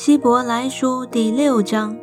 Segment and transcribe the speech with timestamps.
[0.00, 1.98] 希伯来书第六章。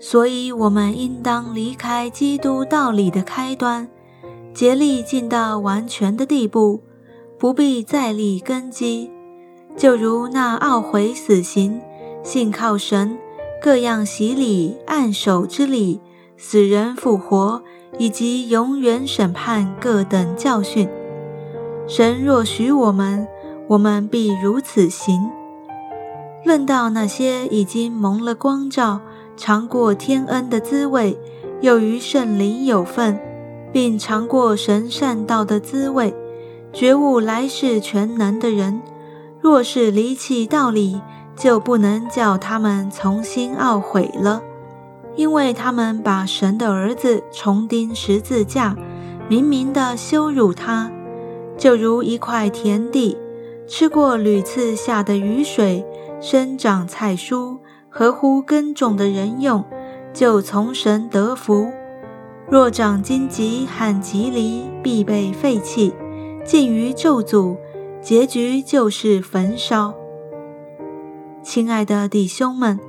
[0.00, 3.86] 所以，我们应当离开基督道理的开端，
[4.54, 6.80] 竭力进到完全的地步，
[7.38, 9.10] 不必再立根基。
[9.76, 11.78] 就如那懊悔死刑、
[12.22, 13.18] 信靠神、
[13.60, 16.00] 各样洗礼、按手之礼、
[16.38, 17.62] 死人复活，
[17.98, 20.88] 以及永远审判各等教训。
[21.86, 23.28] 神若许我们，
[23.68, 25.30] 我们必如此行。
[26.44, 29.00] 论到那些已经蒙了光照、
[29.34, 31.18] 尝过天恩的滋味，
[31.62, 33.18] 又与圣灵有份，
[33.72, 36.14] 并尝过神善道的滋味，
[36.70, 38.82] 觉悟来世全能的人，
[39.40, 41.00] 若是离弃道理，
[41.34, 44.42] 就不能叫他们重新懊悔了，
[45.16, 48.76] 因为他们把神的儿子重钉十字架，
[49.28, 50.90] 明明的羞辱他，
[51.56, 53.16] 就如一块田地，
[53.66, 55.82] 吃过屡次下的雨水。
[56.26, 57.58] 生长菜蔬，
[57.90, 59.62] 合乎耕种的人用，
[60.14, 61.70] 就从神得福；
[62.48, 65.92] 若长荆棘和棘藜，必被废弃，
[66.42, 67.58] 尽于咒诅，
[68.00, 69.92] 结局就是焚烧。
[71.42, 72.80] 亲爱的弟兄们，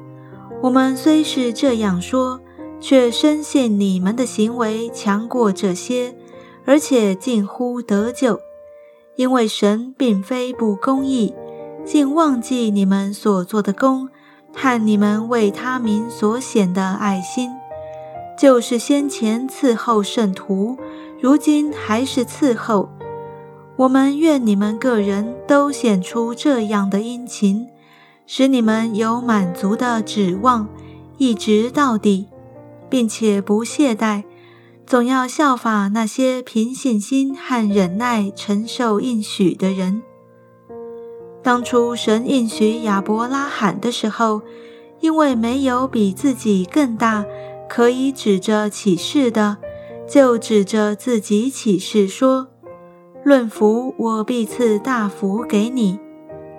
[0.62, 2.40] 我们虽是这样说，
[2.80, 6.16] 却深信你们的行为强过这些，
[6.64, 8.40] 而且近乎得救，
[9.18, 11.34] 因为神并非不公义。
[11.86, 14.10] 竟忘记你们所做的功
[14.54, 17.52] 和你们为他民所显的爱心，
[18.38, 20.78] 就是先前伺候圣徒，
[21.22, 22.90] 如今还是伺候。
[23.78, 27.68] 我们愿你们个人都显出这样的殷勤，
[28.26, 30.68] 使你们有满足的指望，
[31.18, 32.28] 一直到底，
[32.90, 34.24] 并且不懈怠，
[34.88, 40.02] 总要效法那些凭信心和忍耐承受应许的人。
[41.46, 44.42] 当初神应许亚伯拉罕的时候，
[45.00, 47.24] 因为没有比自己更大
[47.70, 49.58] 可以指着启示的，
[50.10, 52.48] 就指着自己启示说
[53.24, 56.00] ：“论福，我必赐大福给你；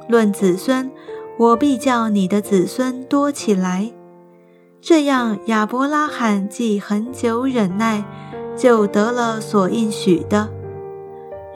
[0.09, 0.89] 论子孙，
[1.37, 3.91] 我必叫你的子孙多起来。”
[4.81, 8.05] 这样，亚伯拉罕既很久忍耐，
[8.57, 10.49] 就得了所应许的。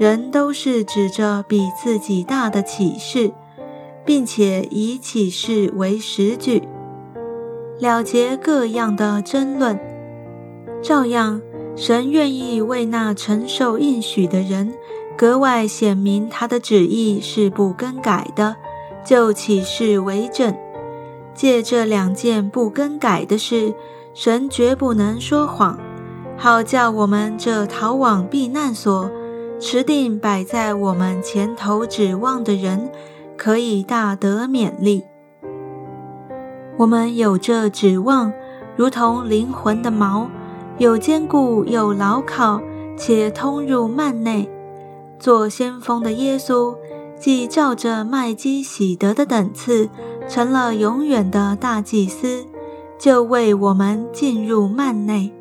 [0.00, 3.32] 人都是指着比自己大的启示，
[4.02, 6.62] 并且以启示为实据，
[7.78, 9.78] 了结各样的争论。
[10.80, 11.42] 照样，
[11.76, 14.72] 神愿意为那承受应许的人
[15.18, 18.56] 格外显明他的旨意是不更改的，
[19.04, 20.56] 就启示为证。
[21.34, 23.74] 借这两件不更改的事，
[24.14, 25.78] 神绝不能说谎，
[26.38, 29.10] 好叫我们这逃往避难所。
[29.60, 32.90] 持定摆在我们前头指望的人，
[33.36, 35.04] 可以大得勉励。
[36.78, 38.32] 我们有这指望，
[38.74, 40.26] 如同灵魂的锚，
[40.78, 42.62] 有坚固，有牢靠，
[42.96, 44.48] 且通入幔内。
[45.18, 46.74] 做先锋的耶稣，
[47.18, 49.90] 既照着麦基喜德的等次，
[50.26, 52.46] 成了永远的大祭司，
[52.98, 55.34] 就为我们进入幔内。